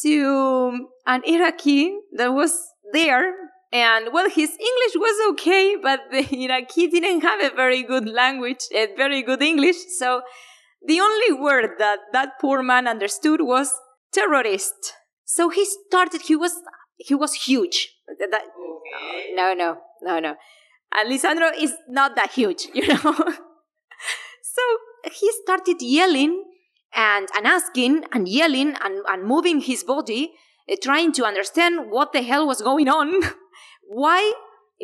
to 0.04 0.88
an 1.06 1.22
Iraqi 1.24 1.96
that 2.18 2.34
was 2.34 2.54
there. 2.92 3.34
And 3.72 4.10
well, 4.12 4.28
his 4.28 4.50
English 4.50 4.96
was 4.96 5.32
okay, 5.32 5.76
but 5.82 6.00
the 6.12 6.28
Iraqi 6.44 6.88
didn't 6.88 7.22
have 7.22 7.42
a 7.42 7.56
very 7.56 7.84
good 7.84 8.10
language, 8.10 8.66
a 8.74 8.88
very 8.98 9.22
good 9.22 9.44
English. 9.44 9.78
So 10.00 10.22
the 10.86 11.00
only 11.00 11.34
word 11.34 11.78
that 11.78 12.00
that 12.12 12.40
poor 12.42 12.64
man 12.64 12.88
understood 12.88 13.42
was 13.42 13.72
terrorist. 14.14 14.94
So 15.26 15.50
he 15.50 15.66
started. 15.66 16.22
He 16.24 16.36
was 16.36 16.54
he 16.98 17.16
was 17.16 17.34
huge. 17.34 17.96
That, 18.20 18.34
okay. 18.34 19.34
No, 19.36 19.54
no, 19.54 19.78
no, 20.02 20.20
no. 20.20 20.36
And 20.96 21.12
Lisandro 21.12 21.52
is 21.58 21.74
not 21.88 22.16
that 22.16 22.32
huge, 22.32 22.68
you 22.74 22.88
know. 22.88 22.96
so 23.04 24.64
he 25.12 25.32
started 25.44 25.82
yelling 25.82 26.44
and 26.94 27.28
and 27.38 27.46
asking 27.46 28.06
and 28.12 28.28
yelling 28.28 28.76
and, 28.84 29.04
and 29.08 29.24
moving 29.24 29.62
his 29.62 29.84
body, 29.84 30.32
uh, 30.72 30.76
trying 30.82 31.12
to 31.14 31.26
understand 31.26 31.92
what 31.92 32.12
the 32.14 32.22
hell 32.22 32.48
was 32.48 32.62
going 32.62 32.90
on. 32.90 33.22
Why 33.88 34.34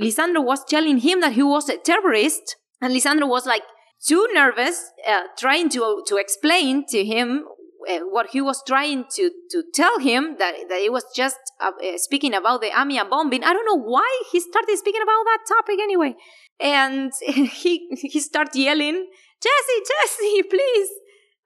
Lisandro 0.02 0.44
was 0.44 0.64
telling 0.66 1.00
him 1.00 1.22
that 1.22 1.34
he 1.34 1.44
was 1.44 1.70
a 1.70 1.78
terrorist, 1.78 2.58
and 2.82 2.94
Lisandro 2.94 3.28
was 3.28 3.46
like 3.46 3.64
too 4.06 4.28
nervous, 4.34 4.92
uh, 5.08 5.24
trying 5.38 5.70
to 5.70 6.04
to 6.08 6.18
explain 6.18 6.86
to 6.90 7.04
him 7.04 7.46
uh, 7.90 8.00
what 8.10 8.28
he 8.32 8.42
was 8.42 8.64
trying 8.66 9.06
to, 9.16 9.32
to 9.52 9.64
tell 9.74 10.00
him 10.00 10.36
that, 10.40 10.56
that 10.70 10.82
it 10.82 10.92
was 10.92 11.06
just 11.16 11.38
uh, 11.62 11.72
uh, 11.84 11.98
speaking 11.98 12.34
about 12.34 12.62
the 12.62 12.70
Amia 12.70 13.10
bombing. 13.10 13.44
I 13.44 13.54
don't 13.54 13.66
know 13.66 13.82
why 13.82 14.24
he 14.32 14.40
started 14.40 14.78
speaking 14.78 15.02
about 15.02 15.24
that 15.26 15.40
topic 15.48 15.80
anyway. 15.82 16.16
And 16.60 17.12
he 17.22 17.90
he 17.92 18.20
started 18.20 18.56
yelling, 18.56 19.08
Jesi, 19.44 19.78
Jesi, 19.90 20.42
please. 20.50 20.90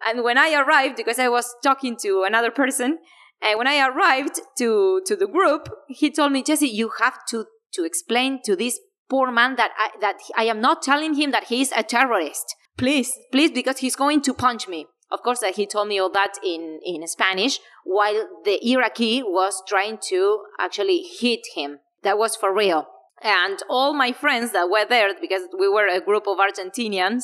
And 0.06 0.24
when 0.24 0.38
I 0.38 0.54
arrived, 0.54 0.96
because 0.98 1.20
I 1.20 1.28
was 1.28 1.54
talking 1.64 1.98
to 2.02 2.24
another 2.26 2.52
person, 2.52 3.00
and 3.42 3.58
when 3.58 3.68
I 3.68 3.86
arrived 3.88 4.40
to, 4.58 5.02
to 5.06 5.16
the 5.16 5.28
group, 5.28 5.70
he 5.88 6.12
told 6.12 6.32
me, 6.32 6.44
Jesi, 6.44 6.72
you 6.72 6.92
have 7.00 7.26
to, 7.30 7.46
to 7.74 7.84
explain 7.84 8.42
to 8.44 8.56
this 8.56 8.80
poor 9.10 9.32
man 9.32 9.56
that 9.56 9.72
I, 9.78 9.90
that 10.02 10.18
I 10.36 10.44
am 10.44 10.62
not 10.62 10.82
telling 10.82 11.16
him 11.16 11.32
that 11.32 11.46
he's 11.46 11.72
a 11.72 11.84
terrorist. 11.84 12.56
Please, 12.78 13.18
please, 13.32 13.52
because 13.52 13.80
he's 13.80 13.96
going 13.96 14.22
to 14.22 14.34
punch 14.34 14.68
me. 14.68 14.88
Of 15.12 15.24
course, 15.24 15.40
that 15.40 15.56
he 15.56 15.66
told 15.66 15.88
me 15.88 16.00
all 16.00 16.12
that 16.12 16.36
in, 16.44 16.80
in 16.86 17.08
Spanish, 17.08 17.60
while 17.84 18.28
the 18.44 18.60
Iraqi 18.72 19.24
was 19.24 19.64
trying 19.68 19.98
to 20.10 20.44
actually 20.60 21.02
hit 21.02 21.42
him. 21.56 21.80
That 22.04 22.18
was 22.18 22.36
for 22.36 22.54
real. 22.54 22.86
And 23.22 23.60
all 23.70 23.94
my 23.94 24.12
friends 24.12 24.52
that 24.52 24.70
were 24.70 24.86
there, 24.86 25.14
because 25.20 25.44
we 25.58 25.68
were 25.68 25.88
a 25.88 26.00
group 26.00 26.28
of 26.28 26.38
Argentinians, 26.38 27.24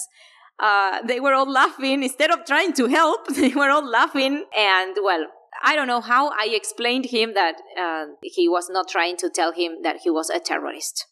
uh, 0.59 1.01
they 1.03 1.19
were 1.19 1.33
all 1.33 1.49
laughing. 1.49 2.03
Instead 2.03 2.31
of 2.31 2.45
trying 2.45 2.73
to 2.73 2.87
help, 2.87 3.27
they 3.35 3.49
were 3.49 3.69
all 3.69 3.87
laughing. 3.87 4.45
And 4.57 4.97
well, 5.03 5.27
I 5.63 5.75
don't 5.75 5.87
know 5.87 6.01
how 6.01 6.29
I 6.29 6.49
explained 6.51 7.05
him 7.05 7.33
that 7.33 7.55
uh, 7.79 8.05
he 8.21 8.49
was 8.49 8.69
not 8.69 8.87
trying 8.87 9.17
to 9.17 9.29
tell 9.29 9.51
him 9.51 9.83
that 9.83 9.97
he 10.03 10.09
was 10.09 10.29
a 10.29 10.39
terrorist. 10.39 11.05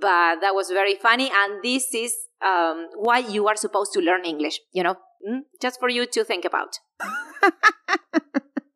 But 0.00 0.40
that 0.40 0.54
was 0.54 0.70
very 0.70 0.94
funny. 0.94 1.30
And 1.34 1.62
this 1.62 1.92
is 1.94 2.14
um, 2.44 2.88
why 2.96 3.18
you 3.18 3.48
are 3.48 3.56
supposed 3.56 3.92
to 3.94 4.00
learn 4.00 4.24
English, 4.24 4.60
you 4.72 4.82
know? 4.82 4.96
Mm? 5.28 5.42
Just 5.60 5.78
for 5.78 5.88
you 5.88 6.06
to 6.06 6.24
think 6.24 6.44
about. 6.44 6.78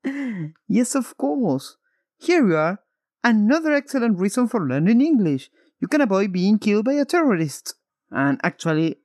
yes, 0.69 0.95
of 0.95 1.17
course. 1.17 1.77
Here 2.19 2.47
you 2.47 2.57
are. 2.57 2.81
Another 3.25 3.73
excellent 3.73 4.19
reason 4.19 4.47
for 4.49 4.67
learning 4.67 5.01
English. 5.01 5.51
You 5.81 5.89
can 5.89 6.01
avoid 6.01 6.33
being 6.33 6.59
killed 6.59 6.85
by 6.85 6.95
a 6.95 7.05
terrorist. 7.05 7.75
And 8.11 8.41
actually, 8.45 8.99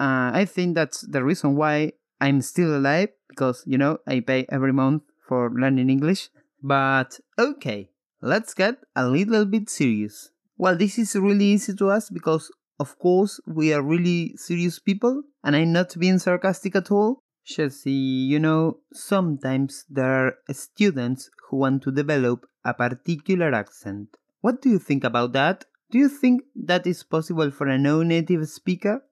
uh, 0.00 0.32
I 0.34 0.44
think 0.44 0.74
that's 0.74 1.02
the 1.02 1.22
reason 1.22 1.56
why 1.56 1.92
I'm 2.20 2.40
still 2.42 2.76
alive 2.76 3.10
because, 3.28 3.62
you 3.66 3.78
know, 3.78 3.98
I 4.06 4.20
pay 4.20 4.46
every 4.50 4.72
month 4.72 5.02
for 5.26 5.50
learning 5.50 5.88
English. 5.88 6.28
But 6.62 7.20
okay, 7.38 7.90
let's 8.20 8.54
get 8.54 8.76
a 8.96 9.08
little 9.08 9.44
bit 9.44 9.70
serious. 9.70 10.30
Well, 10.58 10.76
this 10.76 10.98
is 10.98 11.14
really 11.16 11.46
easy 11.46 11.74
to 11.74 11.88
us 11.88 12.10
because 12.10 12.50
of 12.80 12.98
course, 12.98 13.38
we 13.46 13.74
are 13.74 13.82
really 13.82 14.32
serious 14.36 14.78
people, 14.78 15.22
and 15.44 15.54
I'm 15.54 15.70
not 15.70 15.94
being 15.98 16.18
sarcastic 16.18 16.74
at 16.74 16.90
all. 16.90 17.22
Jesi, 17.46 18.26
you 18.26 18.38
know, 18.38 18.78
sometimes 18.90 19.84
there 19.90 20.26
are 20.26 20.34
students 20.50 21.28
who 21.48 21.58
want 21.58 21.82
to 21.82 21.92
develop 21.92 22.46
a 22.64 22.72
particular 22.72 23.52
accent. 23.52 24.16
What 24.40 24.62
do 24.62 24.70
you 24.70 24.78
think 24.78 25.04
about 25.04 25.34
that? 25.34 25.66
Do 25.90 25.98
you 25.98 26.08
think 26.08 26.42
that 26.56 26.86
is 26.86 27.02
possible 27.02 27.50
for 27.50 27.66
a 27.66 27.76
non 27.76 28.08
native 28.08 28.48
speaker? 28.48 29.02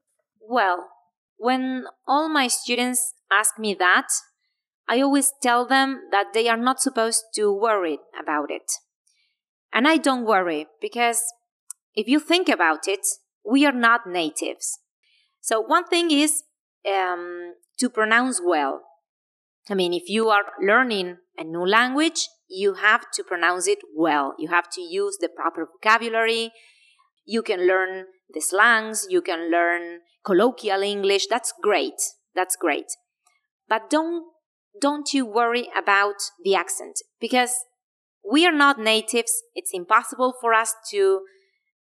Well, 0.41 0.89
when 1.37 1.85
all 2.07 2.31
my 2.31 2.49
students 2.49 3.13
ask 3.31 3.59
me 3.59 3.75
that, 3.75 4.09
I 4.89 5.03
always 5.03 5.31
tell 5.43 5.67
them 5.67 6.01
that 6.11 6.33
they 6.33 6.49
are 6.49 6.57
not 6.57 6.81
supposed 6.81 7.25
to 7.35 7.53
worry 7.53 7.99
about 8.19 8.51
it. 8.51 8.73
And 9.75 9.87
I 9.87 9.99
don't 9.99 10.25
worry 10.25 10.69
because 10.81 11.23
if 11.95 12.09
you 12.09 12.19
think 12.19 12.49
about 12.49 12.89
it, 12.89 13.07
we 13.49 13.65
are 13.65 13.73
not 13.73 14.07
natives. 14.07 14.79
So, 15.41 15.61
one 15.61 15.85
thing 15.85 16.11
is 16.11 16.43
um, 16.87 17.55
to 17.79 17.89
pronounce 17.89 18.41
well. 18.45 18.83
I 19.71 19.75
mean, 19.75 19.93
if 19.93 20.09
you 20.09 20.29
are 20.29 20.45
learning 20.63 21.19
a 21.37 21.45
new 21.45 21.67
language, 21.67 22.29
you 22.49 22.75
have 22.75 23.11
to 23.15 23.23
pronounce 23.23 23.67
it 23.67 23.79
well. 23.97 24.35
You 24.39 24.49
have 24.49 24.71
to 24.73 24.81
use 24.81 25.19
the 25.21 25.29
proper 25.29 25.67
vocabulary. 25.67 26.53
You 27.25 27.43
can 27.43 27.67
learn 27.67 28.07
the 28.33 28.41
slangs, 28.41 29.07
you 29.09 29.21
can 29.21 29.51
learn 29.51 30.01
colloquial 30.25 30.83
English. 30.83 31.27
That's 31.29 31.53
great. 31.63 32.01
That's 32.35 32.57
great. 32.57 32.87
But 33.69 33.91
don't 33.91 34.25
don't 34.81 35.13
you 35.13 35.27
worry 35.27 35.69
about 35.77 36.15
the 36.45 36.55
accent 36.55 36.97
because 37.21 37.53
we 38.31 38.47
are 38.47 38.53
not 38.53 38.79
natives. 38.79 39.33
It's 39.55 39.71
impossible 39.73 40.35
for 40.41 40.55
us 40.55 40.75
to 40.91 41.23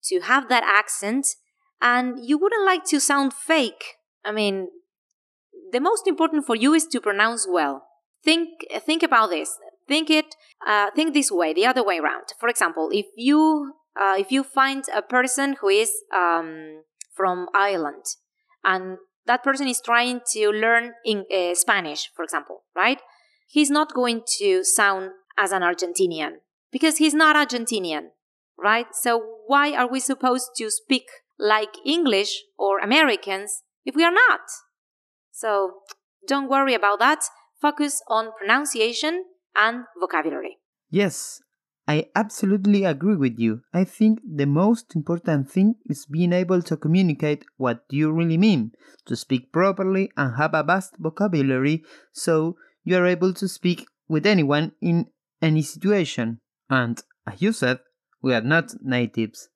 to 0.05 0.21
have 0.21 0.49
that 0.49 0.63
accent 0.63 1.27
and 1.81 2.23
you 2.23 2.38
wouldn't 2.38 2.65
like 2.65 2.85
to 2.85 3.00
sound 3.00 3.33
fake. 3.33 3.95
I 4.23 4.31
mean, 4.31 4.69
the 5.71 5.79
most 5.79 6.07
important 6.07 6.45
for 6.45 6.55
you 6.55 6.73
is 6.73 6.85
to 6.88 7.01
pronounce 7.01 7.47
well. 7.50 7.83
Think 8.23 8.50
think 8.85 9.03
about 9.03 9.29
this. 9.31 9.57
Think 9.88 10.09
it. 10.09 10.35
Uh, 10.65 10.91
think 10.95 11.13
this 11.13 11.31
way, 11.31 11.53
the 11.53 11.65
other 11.65 11.83
way 11.83 11.97
around. 11.97 12.33
For 12.39 12.47
example, 12.47 12.89
if 12.93 13.07
you 13.15 13.73
uh, 14.00 14.15
if 14.17 14.31
you 14.31 14.43
find 14.43 14.83
a 14.95 15.01
person 15.01 15.55
who 15.59 15.69
is 15.69 15.91
um, 16.15 16.83
from 17.13 17.47
Ireland 17.53 18.05
and 18.63 18.97
that 19.25 19.43
person 19.43 19.67
is 19.67 19.81
trying 19.81 20.21
to 20.33 20.50
learn 20.50 20.93
in 21.05 21.25
uh, 21.33 21.55
Spanish, 21.55 22.09
for 22.15 22.23
example, 22.23 22.63
right? 22.75 23.00
He's 23.47 23.69
not 23.69 23.93
going 23.93 24.21
to 24.39 24.63
sound 24.63 25.11
as 25.38 25.51
an 25.51 25.61
Argentinian 25.61 26.35
because 26.71 26.97
he's 26.97 27.13
not 27.13 27.35
Argentinian, 27.35 28.09
right? 28.57 28.88
So 28.93 29.23
why 29.47 29.73
are 29.73 29.88
we 29.88 30.00
supposed 30.00 30.51
to 30.57 30.69
speak 30.71 31.07
like 31.41 31.74
English 31.83 32.43
or 32.57 32.79
Americans 32.79 33.63
if 33.83 33.95
we 33.95 34.05
are 34.05 34.13
not? 34.13 34.41
So 35.31 35.74
don't 36.27 36.50
worry 36.50 36.75
about 36.75 37.00
that. 37.00 37.25
Focus 37.60 38.01
on 38.07 38.31
pronunciation 38.38 39.25
and 39.55 39.86
vocabulary. 40.00 40.60
Yes, 40.89 41.41
I 41.88 42.05
absolutely 42.15 42.86
agree 42.86 43.15
with 43.15 43.39
you. 43.39 43.62
I 43.74 43.83
think 43.83 44.19
the 44.24 44.45
most 44.45 44.95
important 44.95 45.50
thing 45.50 45.75
is 45.88 46.05
being 46.05 46.31
able 46.31 46.62
to 46.62 46.77
communicate 46.77 47.43
what 47.57 47.83
you 47.89 48.12
really 48.12 48.38
mean, 48.38 48.71
to 49.07 49.15
speak 49.15 49.51
properly 49.51 50.12
and 50.15 50.38
have 50.38 50.53
a 50.53 50.63
vast 50.63 50.95
vocabulary 51.00 51.83
so 52.13 52.55
you 52.83 52.95
are 52.98 53.05
able 53.05 53.33
to 53.33 53.48
speak 53.48 53.88
with 54.07 54.25
anyone 54.25 54.74
in 54.81 55.07
any 55.41 55.62
situation. 55.62 56.39
And, 56.69 57.01
as 57.27 57.41
you 57.41 57.51
said, 57.51 57.79
we 58.21 58.33
are 58.33 58.41
not 58.41 58.74
natives. 58.81 59.50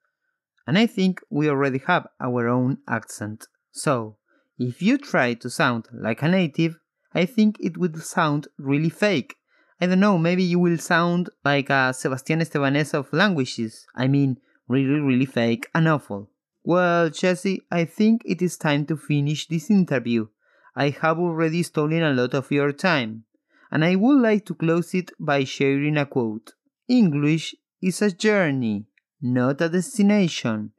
And 0.67 0.77
I 0.77 0.88
think 0.88 1.22
we 1.29 1.50
already 1.50 1.79
have 1.88 2.07
our 2.19 2.48
own 2.48 2.79
accent. 2.88 3.48
So, 3.72 4.17
if 4.57 4.81
you 4.81 4.98
try 4.98 5.34
to 5.36 5.50
sound 5.50 5.88
like 5.91 6.22
a 6.22 6.27
native, 6.27 6.79
I 7.13 7.25
think 7.25 7.57
it 7.60 7.77
would 7.77 8.01
sound 8.01 8.48
really 8.57 8.89
fake 8.89 9.38
I 9.79 9.88
don't 9.88 10.00
know, 10.00 10.17
maybe 10.17 10.43
you 10.43 10.60
will 10.60 10.77
sound 10.77 11.29
like 11.43 11.69
a 11.69 11.93
Sebastian 11.93 12.39
Estevanez 12.39 12.93
of 12.93 13.12
languages. 13.12 13.86
I 13.93 14.07
mean, 14.07 14.39
really, 14.69 15.01
really 15.01 15.25
fake 15.25 15.67
and 15.75 15.88
awful. 15.88 16.29
Well, 16.63 17.10
Jesi, 17.10 17.60
I 17.69 17.84
think 17.84 18.22
it 18.25 18.41
is 18.41 18.57
time 18.57 18.86
to 18.86 18.95
finish 18.95 19.48
this 19.48 19.69
interview. 19.69 20.27
I 20.75 20.89
have 21.01 21.19
already 21.19 21.62
stolen 21.63 22.03
a 22.03 22.13
lot 22.13 22.34
of 22.34 22.51
your 22.51 22.72
time, 22.72 23.25
and 23.69 23.84
I 23.84 23.95
would 23.95 24.22
like 24.22 24.45
to 24.45 24.55
close 24.55 24.93
it 24.93 25.12
by 25.19 25.43
sharing 25.43 25.98
a 25.98 26.05
quote 26.05 26.53
English 26.88 27.53
is 27.81 28.01
a 28.01 28.12
journey, 28.12 28.86
not 29.22 29.62
a 29.62 29.69
destination. 29.69 30.72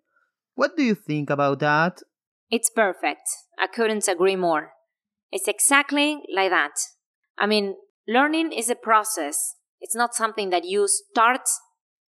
What 0.55 0.77
do 0.77 0.83
you 0.83 0.95
think 0.95 1.31
about 1.31 1.61
that? 1.61 2.01
It's 2.51 2.71
perfect. 2.71 3.29
I 3.59 3.67
couldn't 3.67 4.09
agree 4.09 4.37
more. 4.37 4.73
It's 5.33 5.49
exactly 5.49 6.23
like 6.35 6.51
that. 6.51 6.73
I 7.39 7.47
mean, 7.47 7.75
Learning 8.09 8.53
is 8.53 8.71
a 8.71 8.77
process. 8.77 9.55
It's 9.81 9.97
not 9.97 10.15
something 10.15 10.51
that 10.51 10.65
you 10.65 10.87
start 10.87 11.49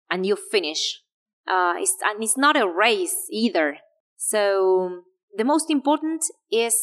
and 0.08 0.24
you 0.24 0.36
finish. 0.36 1.00
Uh, 1.46 1.74
it's, 1.76 1.96
and 2.04 2.22
it's 2.22 2.38
not 2.38 2.56
a 2.56 2.68
race 2.68 3.16
either. 3.32 3.78
So 4.16 5.02
the 5.36 5.44
most 5.44 5.70
important 5.70 6.22
is 6.52 6.76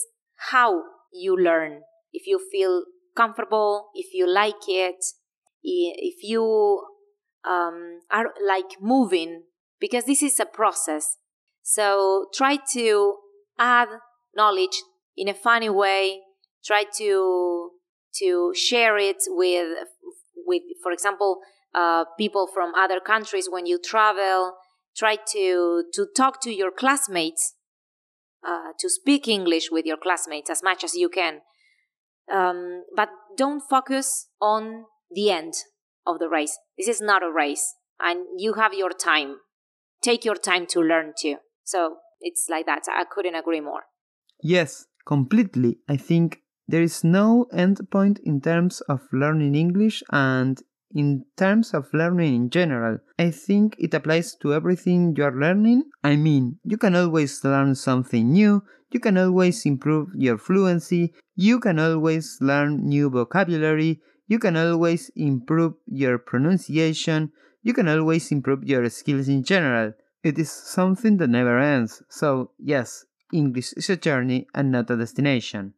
how 0.52 0.84
you 1.14 1.36
learn. 1.38 1.82
If 2.12 2.28
you 2.28 2.42
feel 2.52 2.84
comfortable, 3.16 3.88
if 3.94 4.14
you 4.14 4.30
like 4.30 4.68
it, 4.68 5.04
if 5.64 6.16
you 6.22 6.84
um, 7.48 8.00
are 8.12 8.34
like 8.46 8.82
moving, 8.82 9.44
because 9.80 10.06
this 10.06 10.22
is 10.24 10.40
a 10.40 10.46
process. 10.46 11.18
So 11.62 12.28
try 12.34 12.60
to 12.74 13.16
add 13.58 13.90
knowledge 14.36 14.82
in 15.16 15.28
a 15.28 15.34
funny 15.34 15.70
way. 15.70 16.22
Try 16.64 16.86
to 16.98 17.72
to 18.20 18.54
share 18.56 18.98
it 18.98 19.18
with 19.28 19.78
with 20.46 20.64
for 20.82 20.92
example 20.92 21.40
uh, 21.74 22.06
people 22.18 22.48
from 22.54 22.74
other 22.76 23.00
countries 23.00 23.48
when 23.50 23.66
you 23.66 23.80
travel 23.84 24.54
try 24.96 25.18
to 25.34 25.84
to 25.94 26.08
talk 26.16 26.42
to 26.42 26.52
your 26.54 26.72
classmates 26.72 27.56
uh, 28.48 28.72
to 28.80 28.90
speak 28.90 29.28
english 29.28 29.70
with 29.72 29.86
your 29.86 29.98
classmates 29.98 30.50
as 30.50 30.64
much 30.64 30.84
as 30.84 30.96
you 30.96 31.10
can 31.10 31.42
um, 32.32 32.84
but 32.96 33.10
don't 33.38 33.62
focus 33.62 34.28
on 34.42 34.86
the 35.12 35.30
end 35.30 35.54
of 36.06 36.20
the 36.20 36.30
race 36.30 36.58
this 36.78 36.88
is 36.88 37.02
not 37.02 37.24
a 37.24 37.32
race 37.32 37.76
and 38.00 38.26
you 38.38 38.54
have 38.54 38.74
your 38.74 38.92
time. 38.92 39.38
Take 40.02 40.26
your 40.26 40.36
time 40.36 40.66
to 40.68 40.82
learn 40.82 41.14
too. 41.20 41.38
So 41.64 41.98
it's 42.20 42.48
like 42.50 42.66
that. 42.66 42.84
I 42.92 43.06
couldn't 43.10 43.36
agree 43.36 43.62
more. 43.62 43.84
Yes 44.42 44.86
completely. 45.06 45.78
I 45.88 45.98
think 45.98 46.42
there 46.68 46.82
is 46.82 47.04
no 47.04 47.46
end 47.54 47.80
point 47.92 48.20
in 48.24 48.42
terms 48.42 48.82
of 48.82 49.02
learning 49.14 49.56
English 49.56 50.04
and 50.12 50.62
in 50.94 51.26
terms 51.38 51.74
of 51.74 51.88
learning 51.94 52.36
in 52.36 52.50
general. 52.50 52.98
I 53.20 53.32
think 53.32 53.76
it 53.78 53.94
applies 53.94 54.36
to 54.42 54.54
everything 54.54 55.14
you 55.16 55.24
are 55.24 55.40
learning. 55.40 55.84
I 56.04 56.16
mean, 56.16 56.60
you 56.64 56.78
can 56.78 56.96
always 56.96 57.44
learn 57.44 57.76
something 57.76 58.32
new, 58.32 58.64
you 58.92 59.00
can 59.00 59.18
always 59.18 59.66
improve 59.66 60.10
your 60.16 60.38
fluency, 60.38 61.14
you 61.36 61.60
can 61.60 61.80
always 61.80 62.38
learn 62.42 62.88
new 62.88 63.10
vocabulary, 63.10 64.00
you 64.28 64.40
can 64.40 64.58
always 64.58 65.12
improve 65.16 65.74
your 65.86 66.18
pronunciation, 66.18 67.32
you 67.62 67.74
can 67.74 67.88
always 67.88 68.32
improve 68.32 68.64
your 68.64 68.90
skills 68.90 69.28
in 69.28 69.44
general. 69.44 69.94
It 70.24 70.40
is 70.40 70.52
something 70.52 71.18
that 71.18 71.30
never 71.30 71.60
ends. 71.60 72.02
So, 72.10 72.52
yes, 72.58 73.06
English 73.32 73.74
is 73.74 73.90
a 73.90 73.98
journey 73.98 74.48
and 74.54 74.72
not 74.72 74.90
a 74.90 74.98
destination. 74.98 75.74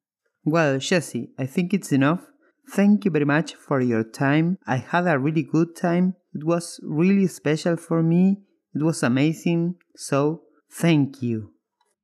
Well, 0.46 0.78
Jesi, 0.78 1.30
I 1.38 1.46
think 1.46 1.74
it's 1.74 1.92
enough. 1.92 2.22
Thank 2.70 3.06
you 3.06 3.12
very 3.12 3.26
much 3.26 3.56
for 3.56 3.82
your 3.82 4.04
time. 4.04 4.58
I 4.66 4.78
had 4.78 5.08
a 5.08 5.20
really 5.20 5.44
good 5.44 5.76
time. 5.76 6.16
It 6.34 6.46
was 6.46 6.80
really 6.84 7.28
special 7.28 7.78
for 7.78 8.04
me. 8.04 8.38
It 8.76 8.84
was 8.84 9.04
amazing. 9.04 9.76
So, 9.96 10.44
thank 10.72 11.22
you. 11.22 11.52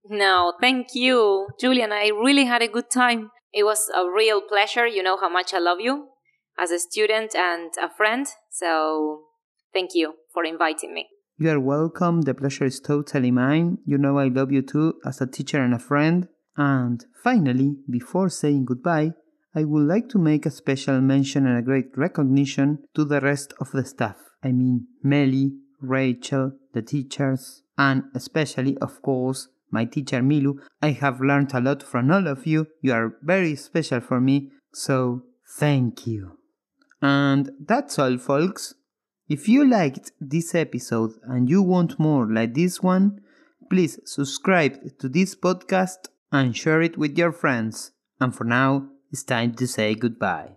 No, 0.09 0.53
thank 0.59 0.87
you, 0.93 1.47
Julian. 1.59 1.91
I 1.93 2.07
really 2.07 2.45
had 2.45 2.61
a 2.61 2.67
good 2.67 2.89
time. 2.89 3.31
It 3.53 3.63
was 3.63 3.89
a 3.95 4.09
real 4.09 4.41
pleasure. 4.41 4.87
You 4.87 5.03
know 5.03 5.17
how 5.17 5.29
much 5.29 5.53
I 5.53 5.59
love 5.59 5.79
you 5.79 6.12
as 6.57 6.71
a 6.71 6.79
student 6.79 7.35
and 7.35 7.71
a 7.81 7.89
friend. 7.89 8.27
So, 8.49 9.21
thank 9.73 9.91
you 9.93 10.15
for 10.33 10.45
inviting 10.45 10.93
me. 10.93 11.07
You 11.37 11.49
are 11.49 11.59
welcome. 11.59 12.21
The 12.21 12.33
pleasure 12.33 12.65
is 12.65 12.79
totally 12.79 13.31
mine. 13.31 13.79
You 13.85 13.97
know 13.97 14.19
I 14.19 14.27
love 14.27 14.51
you 14.51 14.61
too 14.61 14.95
as 15.05 15.19
a 15.19 15.27
teacher 15.27 15.61
and 15.61 15.73
a 15.73 15.79
friend. 15.79 16.27
And 16.55 17.03
finally, 17.23 17.77
before 17.89 18.29
saying 18.29 18.65
goodbye, 18.65 19.13
I 19.55 19.63
would 19.63 19.87
like 19.87 20.09
to 20.09 20.19
make 20.19 20.45
a 20.45 20.51
special 20.51 21.01
mention 21.01 21.45
and 21.45 21.57
a 21.57 21.63
great 21.63 21.97
recognition 21.97 22.79
to 22.95 23.03
the 23.03 23.19
rest 23.21 23.53
of 23.59 23.71
the 23.71 23.85
staff. 23.85 24.17
I 24.43 24.51
mean, 24.51 24.87
Melly, 25.03 25.53
Rachel, 25.81 26.53
the 26.73 26.81
teachers, 26.81 27.63
and 27.77 28.03
especially, 28.13 28.77
of 28.77 29.01
course, 29.01 29.47
my 29.71 29.85
teacher 29.85 30.21
Milu. 30.21 30.59
I 30.81 30.91
have 30.91 31.19
learned 31.19 31.53
a 31.53 31.59
lot 31.59 31.81
from 31.83 32.11
all 32.11 32.27
of 32.27 32.45
you. 32.45 32.67
You 32.81 32.93
are 32.93 33.15
very 33.23 33.55
special 33.55 33.99
for 33.99 34.21
me, 34.21 34.51
so 34.71 35.23
thank 35.57 36.05
you. 36.05 36.37
And 37.03 37.51
that's 37.59 37.99
all, 37.99 38.17
folks. 38.17 38.75
If 39.27 39.49
you 39.49 39.67
liked 39.69 40.13
this 40.21 40.55
episode 40.55 41.11
and 41.23 41.49
you 41.49 41.61
want 41.61 41.99
more 41.99 42.25
like 42.25 42.53
this 42.53 42.81
one, 42.81 43.19
please 43.69 43.99
subscribe 44.05 44.97
to 44.99 45.09
this 45.09 45.35
podcast 45.35 46.07
and 46.31 46.55
share 46.55 46.81
it 46.81 46.97
with 46.97 47.17
your 47.17 47.33
friends. 47.33 47.91
And 48.21 48.33
for 48.33 48.45
now, 48.45 48.87
it's 49.11 49.23
time 49.23 49.53
to 49.55 49.67
say 49.67 49.95
goodbye. 49.95 50.52